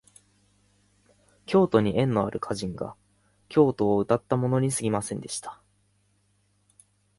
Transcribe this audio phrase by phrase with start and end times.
[1.45, 2.95] 京都に縁のある歌人が
[3.49, 5.61] 京都をうたったものにすぎませんでした